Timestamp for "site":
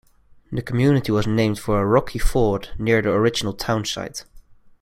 3.85-4.25